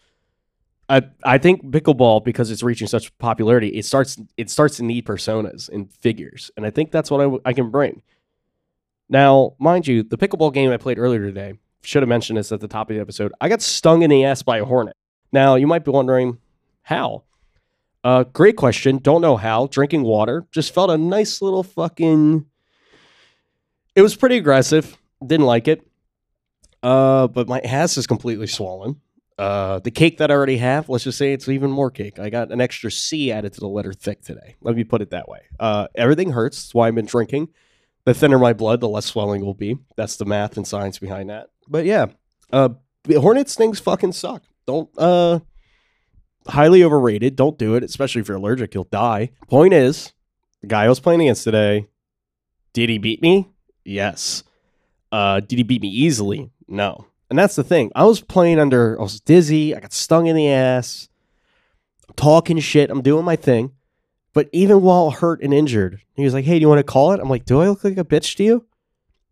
I 0.88 1.04
I 1.24 1.38
think 1.38 1.64
pickleball, 1.66 2.24
because 2.24 2.52
it's 2.52 2.64
reaching 2.64 2.88
such 2.88 3.16
popularity, 3.18 3.70
it 3.70 3.86
starts 3.86 4.18
it 4.38 4.50
starts 4.50 4.78
to 4.78 4.84
need 4.84 5.06
personas 5.06 5.68
and 5.70 5.92
figures. 5.92 6.52
And 6.56 6.66
I 6.66 6.70
think 6.70 6.92
that's 6.92 7.12
what 7.12 7.42
I, 7.46 7.54
can 7.54 7.72
bring. 7.72 8.02
Now, 9.10 9.56
mind 9.60 9.88
you, 9.88 10.04
the 10.04 10.18
pickleball 10.18 10.54
game 10.54 10.72
I 10.72 10.78
played 10.78 11.00
earlier 11.00 11.25
today, 11.25 11.56
should 11.86 12.01
have 12.01 12.10
mentioned 12.10 12.38
this 12.38 12.51
at 12.51 12.60
the 12.60 12.68
top 12.68 12.89
of 12.89 12.96
the 12.96 13.01
episode. 13.01 13.32
I 13.39 13.50
got 13.50 13.62
stung 13.62 14.01
in 14.01 14.10
the 14.10 14.25
ass 14.25 14.42
by 14.44 14.58
a 14.58 14.65
hornet. 14.65 14.96
Now, 15.32 15.56
you 15.56 15.68
might 15.68 15.86
be 15.86 15.92
wondering 15.92 16.39
how. 16.84 17.24
Uh, 18.04 18.24
great 18.24 18.56
question. 18.56 19.00
Don't 19.00 19.22
know 19.22 19.38
how. 19.38 19.68
Drinking 19.68 20.04
water. 20.04 20.46
Just 20.51 20.74
felt 20.74 20.89
a 20.89 20.98
nice 20.98 21.42
little 21.42 21.63
fucking. 21.63 22.46
It 23.96 24.01
was 24.01 24.15
pretty 24.15 24.38
aggressive. 24.38 24.98
Didn't 25.25 25.46
like 25.46 25.68
it. 25.68 25.86
Uh, 26.84 27.27
but 27.27 27.48
my 27.48 27.60
ass 27.60 27.98
is 27.98 28.06
completely 28.06 28.48
swollen. 28.48 29.01
Uh, 29.38 29.80
the 29.80 29.92
cake 29.92 30.20
that 30.20 30.32
I 30.32 30.34
already 30.34 30.58
have, 30.58 30.88
let's 30.88 31.04
just 31.04 31.18
say 31.18 31.34
it's 31.34 31.50
even 31.50 31.70
more 31.70 31.92
cake. 31.92 32.20
I 32.20 32.30
got 32.30 32.51
an 32.51 32.62
extra 32.62 32.89
C 32.89 33.32
added 33.32 33.54
to 33.54 33.60
the 33.60 33.68
letter 33.68 33.92
thick 33.92 34.22
today. 34.22 34.56
Let 34.62 34.75
me 34.75 34.84
put 34.84 35.01
it 35.01 35.10
that 35.10 35.27
way. 35.27 35.39
Uh, 35.60 35.88
everything 35.96 36.32
hurts. 36.32 36.63
That's 36.63 36.75
why 36.75 36.88
I've 36.88 36.96
been 36.96 37.06
drinking. 37.06 37.50
The 38.06 38.14
thinner 38.14 38.40
my 38.40 38.54
blood, 38.54 38.82
the 38.82 38.90
less 38.90 39.06
swelling 39.06 39.44
will 39.44 39.56
be. 39.56 39.78
That's 39.98 40.16
the 40.16 40.26
math 40.26 40.58
and 40.58 40.68
science 40.68 41.00
behind 41.00 41.30
that. 41.30 41.48
But 41.68 41.86
yeah, 41.86 42.08
uh, 42.54 42.70
hornet 43.10 43.50
stings 43.50 43.80
fucking 43.80 44.12
suck. 44.12 44.44
Don't 44.68 44.90
uh, 44.98 45.40
highly 46.48 46.84
overrated. 46.84 47.36
Don't 47.36 47.58
do 47.58 47.76
it, 47.76 47.84
especially 47.84 48.22
if 48.22 48.28
you're 48.28 48.38
allergic. 48.38 48.74
You'll 48.74 48.86
die. 48.86 49.32
Point 49.48 49.74
is, 49.74 50.14
the 50.62 50.68
guy 50.68 50.86
I 50.86 50.90
was 50.90 51.00
playing 51.00 51.22
against 51.22 51.44
today, 51.44 51.88
did 52.74 52.90
he 52.90 52.98
beat 52.98 53.22
me? 53.22 53.50
Yes. 53.84 54.44
Uh, 55.12 55.40
did 55.40 55.58
he 55.58 55.64
beat 55.64 55.82
me 55.82 55.90
easily? 55.90 56.52
No. 56.68 57.08
And 57.30 57.40
that's 57.40 57.56
the 57.56 57.64
thing. 57.64 57.92
I 57.96 58.06
was 58.06 58.22
playing 58.22 58.60
under, 58.60 59.00
I 59.00 59.04
was 59.04 59.20
dizzy. 59.20 59.76
I 59.76 59.80
got 59.80 59.94
stung 59.94 60.28
in 60.28 60.36
the 60.36 60.50
ass. 60.50 61.10
I'm 62.08 62.16
talking 62.16 62.60
shit. 62.60 62.90
I'm 62.90 63.02
doing 63.02 63.26
my 63.26 63.36
thing. 63.36 63.72
But 64.36 64.50
even 64.51 64.82
while 64.82 65.12
hurt 65.12 65.42
and 65.42 65.54
injured, 65.54 66.01
he 66.13 66.25
was 66.25 66.34
like, 66.34 66.44
hey, 66.44 66.56
do 66.56 66.62
you 66.62 66.68
want 66.70 66.80
to 66.80 66.84
call 66.84 67.13
it? 67.13 67.22
I'm 67.22 67.30
like, 67.30 67.46
do 67.46 67.62
I 67.62 67.70
look 67.70 67.86
like 67.86 67.98
a 67.98 68.04
bitch 68.04 68.36
to 68.36 68.44
you? 68.44 68.65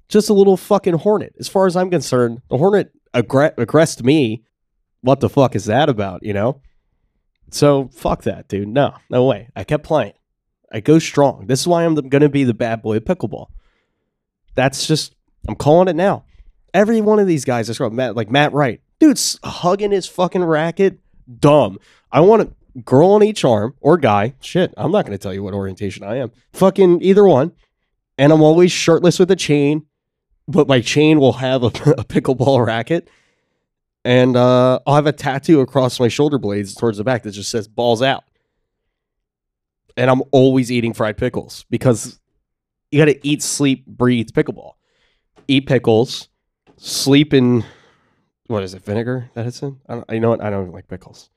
Just 0.07 0.29
a 0.29 0.33
little 0.33 0.55
fucking 0.55 0.93
hornet. 0.93 1.36
As 1.39 1.50
far 1.50 1.67
as 1.67 1.75
I'm 1.75 1.91
concerned, 1.91 2.41
the 2.50 2.57
hornet 2.57 2.91
aggr- 3.13 3.53
aggressed 3.57 4.01
me. 4.03 4.43
What 5.01 5.19
the 5.19 5.29
fuck 5.29 5.55
is 5.57 5.65
that 5.65 5.89
about, 5.89 6.24
you 6.24 6.33
know? 6.33 6.62
So 7.51 7.89
fuck 7.93 8.24
that, 8.24 8.48
dude. 8.48 8.69
No, 8.69 8.95
no 9.10 9.25
way. 9.25 9.50
I 9.57 9.65
kept 9.65 9.83
playing. 9.83 10.13
I 10.72 10.79
go 10.79 11.00
strong. 11.00 11.48
This 11.48 11.60
is 11.60 11.67
why 11.67 11.83
I'm 11.83 11.95
going 11.95 12.22
to 12.22 12.29
be 12.29 12.45
the 12.45 12.53
bad 12.53 12.81
boy 12.81 12.95
of 12.95 13.03
pickleball. 13.03 13.48
That's 14.55 14.88
just, 14.88 15.15
I'm 15.50 15.55
calling 15.55 15.89
it 15.89 15.98
now. 15.98 16.24
Every 16.74 17.01
one 17.01 17.19
of 17.19 17.27
these 17.27 17.43
guys, 17.43 17.69
I 17.69 17.89
Matt, 17.89 18.15
like 18.15 18.31
Matt 18.31 18.53
Wright, 18.53 18.81
dude's 19.00 19.38
hugging 19.43 19.91
his 19.91 20.07
fucking 20.07 20.43
racket. 20.45 21.00
Dumb. 21.39 21.77
I 22.10 22.22
want 22.22 22.43
a 22.43 22.50
girl 22.84 23.12
on 23.12 23.24
each 23.24 23.46
arm 23.46 23.75
or 23.82 23.98
guy. 23.98 24.36
Shit, 24.42 24.74
I'm 24.77 24.92
not 24.92 25.06
going 25.06 25.18
to 25.18 25.22
tell 25.22 25.34
you 25.34 25.44
what 25.44 25.53
orientation 25.53 26.03
I 26.03 26.18
am. 26.18 26.32
Fucking 26.53 27.01
either 27.01 27.25
one. 27.25 27.53
And 28.18 28.32
I'm 28.32 28.42
always 28.42 28.72
shirtless 28.72 29.18
with 29.18 29.32
a 29.32 29.36
chain, 29.36 29.88
but 30.48 30.68
my 30.68 30.82
chain 30.82 31.20
will 31.20 31.34
have 31.34 31.63
a, 31.63 31.68
a 31.98 32.03
pickleball 32.03 32.65
racket. 32.65 33.10
And 34.06 34.36
uh, 34.36 34.80
I'll 34.86 34.96
have 34.96 35.08
a 35.08 35.13
tattoo 35.13 35.62
across 35.62 36.00
my 36.00 36.10
shoulder 36.10 36.38
blades 36.38 36.75
towards 36.75 36.98
the 36.98 37.03
back 37.03 37.24
that 37.24 37.32
just 37.32 37.50
says 37.50 37.68
balls 37.68 38.01
out. 38.01 38.24
And 39.96 40.10
I'm 40.10 40.24
always 40.32 40.72
eating 40.72 40.94
fried 40.94 41.18
pickles 41.18 41.65
because 41.70 42.20
you 42.92 43.00
got 43.00 43.06
to 43.06 43.27
eat, 43.27 43.42
sleep, 43.42 43.86
breathe 43.86 44.30
pickleball. 44.30 44.74
Eat 45.48 45.68
pickles, 45.68 46.30
sleep 46.77 47.34
in 47.34 47.63
what 48.48 48.63
is 48.63 48.74
it, 48.74 48.84
vinegar 48.84 49.30
that 49.34 49.46
it's 49.46 49.62
in? 49.62 49.80
I 49.88 49.96
don't, 49.96 50.10
you 50.12 50.20
know 50.20 50.30
what? 50.30 50.42
I 50.42 50.50
don't 50.50 50.72
like 50.72 50.88
pickles. 50.88 51.30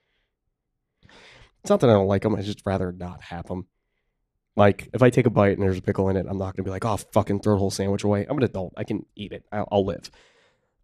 It's 1.67 1.71
not 1.71 1.81
that 1.81 1.91
I 1.91 1.95
don't 1.95 2.07
like 2.07 2.23
them. 2.23 2.37
I 2.37 2.43
just 2.43 2.63
rather 2.65 2.93
not 2.93 3.21
have 3.23 3.47
them. 3.47 3.67
Like 4.55 4.89
if 4.95 5.03
I 5.03 5.11
take 5.11 5.27
a 5.27 5.31
bite 5.31 5.59
and 5.59 5.63
there's 5.63 5.79
a 5.79 5.83
pickle 5.83 6.09
in 6.09 6.17
it, 6.17 6.25
I'm 6.29 6.39
not 6.39 6.55
gonna 6.55 6.63
be 6.63 6.71
like, 6.71 6.85
oh, 6.85 6.97
fucking 6.97 7.41
throw 7.41 7.55
the 7.55 7.59
whole 7.59 7.73
sandwich 7.73 8.05
away. 8.05 8.25
I'm 8.25 8.37
an 8.37 8.45
adult. 8.45 8.75
I 8.77 8.85
can 8.85 9.05
eat 9.17 9.33
it. 9.33 9.43
I'll, 9.51 9.67
I'll 9.73 9.85
live. 9.85 10.09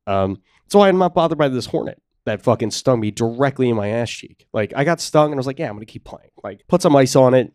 Um, 0.08 0.42
so 0.66 0.80
I'm 0.80 0.98
not 0.98 1.14
bothered 1.14 1.38
by 1.38 1.46
this 1.46 1.66
hornet 1.66 2.02
that 2.24 2.42
fucking 2.42 2.72
stung 2.72 2.98
me 2.98 3.12
directly 3.12 3.68
in 3.68 3.76
my 3.76 3.90
ass 3.90 4.10
cheek. 4.10 4.48
Like 4.52 4.72
I 4.74 4.82
got 4.82 5.00
stung 5.00 5.26
and 5.26 5.34
I 5.34 5.36
was 5.36 5.46
like, 5.46 5.60
yeah, 5.60 5.68
I'm 5.68 5.76
gonna 5.76 5.86
keep 5.86 6.02
playing. 6.02 6.30
Like 6.42 6.66
put 6.66 6.82
some 6.82 6.96
ice 6.96 7.14
on 7.14 7.32
it, 7.32 7.52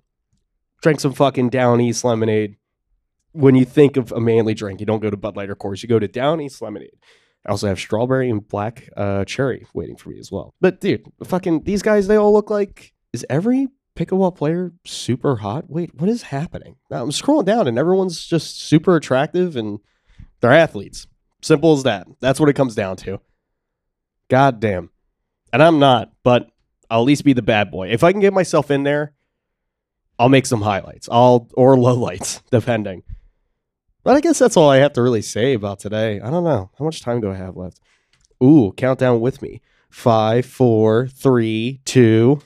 drank 0.81 1.01
some 1.01 1.12
fucking 1.12 1.50
Downeast 1.50 2.05
lemonade. 2.05 2.55
When 3.34 3.55
you 3.55 3.65
think 3.65 3.98
of 3.98 4.13
a 4.13 4.22
manly 4.22 4.53
drink, 4.53 4.79
you 4.79 4.86
don't 4.86 5.01
go 5.01 5.10
to 5.10 5.17
Bud 5.17 5.36
Light 5.36 5.50
or 5.50 5.55
Coors, 5.57 5.84
you 5.84 5.89
go 5.89 6.00
to 6.00 6.07
Downeast 6.07 6.62
lemonade. 6.62 6.96
I 7.46 7.51
also 7.51 7.67
have 7.67 7.77
strawberry 7.77 8.29
and 8.29 8.48
black 8.48 8.88
uh, 8.96 9.25
cherry 9.25 9.67
waiting 9.74 9.98
for 9.98 10.12
me 10.12 10.17
as 10.17 10.31
well. 10.31 10.53
But 10.62 10.79
dude, 10.79 11.12
fucking 11.25 11.63
these 11.65 11.81
guys, 11.81 12.07
they 12.07 12.15
all 12.15 12.31
look 12.31 12.50
like. 12.50 12.93
Is 13.17 13.25
every 13.31 13.69
pickleball 13.95 14.36
player 14.36 14.74
super 14.86 15.38
hot? 15.38 15.71
Wait, 15.71 15.95
what 15.95 16.07
is 16.07 16.21
happening? 16.21 16.75
I'm 16.91 17.09
scrolling 17.09 17.45
down 17.45 17.67
and 17.67 17.79
everyone's 17.79 18.24
just 18.24 18.62
super 18.62 18.95
attractive 18.95 19.55
and 19.55 19.79
they're 20.39 20.53
athletes. 20.53 21.07
Simple 21.41 21.74
as 21.74 21.81
that. 21.81 22.05
That's 22.19 22.39
what 22.39 22.47
it 22.47 22.53
comes 22.53 22.75
down 22.75 22.95
to. 22.97 23.19
God 24.29 24.59
damn. 24.59 24.91
And 25.51 25.63
I'm 25.63 25.79
not, 25.79 26.12
but 26.21 26.51
I'll 26.91 27.00
at 27.00 27.05
least 27.07 27.24
be 27.24 27.33
the 27.33 27.41
bad 27.41 27.71
boy. 27.71 27.88
If 27.88 28.03
I 28.03 28.12
can 28.12 28.21
get 28.21 28.33
myself 28.33 28.69
in 28.69 28.83
there, 28.83 29.13
I'll 30.19 30.29
make 30.29 30.45
some 30.45 30.62
highlights. 30.62 31.09
I'll 31.12 31.50
or 31.55 31.75
lowlights, 31.75 32.41
depending. 32.51 33.01
But 34.03 34.15
I 34.15 34.21
guess 34.21 34.38
that's 34.38 34.57
all 34.57 34.69
I 34.69 34.77
have 34.77 34.93
to 34.93 35.01
really 35.01 35.24
say 35.24 35.55
about 35.55 35.79
today. 35.79 36.21
I 36.21 36.29
don't 36.29 36.43
know. 36.43 36.69
How 36.77 36.86
much 36.86 37.01
time 37.01 37.19
do 37.19 37.31
I 37.31 37.36
have 37.36 37.57
left? 37.57 37.79
Ooh, 38.43 38.74
countdown 38.77 39.21
with 39.21 39.41
me. 39.41 39.63
Five, 39.89 40.45
four, 40.45 41.07
three, 41.07 41.81
two. 41.83 42.41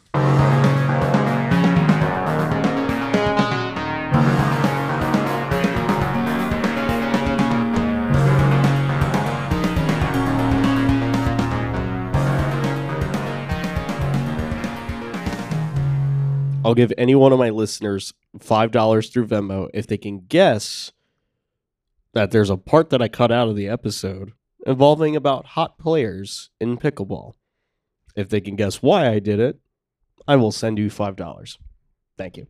I'll 16.72 16.76
give 16.76 16.94
any 16.98 17.16
one 17.16 17.34
of 17.34 17.38
my 17.38 17.50
listeners 17.50 18.14
$5 18.40 19.12
through 19.12 19.28
Venmo 19.28 19.70
if 19.74 19.88
they 19.88 19.98
can 19.98 20.22
guess 20.22 20.94
that 22.14 22.32
there's 22.32 22.50
a 22.50 22.56
part 22.56 22.92
that 22.92 23.02
I 23.02 23.10
cut 23.10 23.30
out 23.30 23.50
of 23.50 23.58
the 23.58 23.68
episode 23.68 24.32
involving 24.66 25.18
about 25.18 25.48
hot 25.48 25.78
players 25.78 26.50
in 26.62 26.78
pickleball. 26.78 27.34
If 28.16 28.30
they 28.30 28.40
can 28.40 28.56
guess 28.56 28.82
why 28.82 29.10
I 29.10 29.20
did 29.20 29.38
it, 29.38 29.60
I 30.26 30.38
will 30.38 30.54
send 30.54 30.80
you 30.80 30.88
$5. 30.88 31.58
Thank 32.18 32.38
you. 32.38 32.48